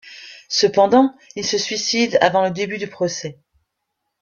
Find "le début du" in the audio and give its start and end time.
2.43-2.87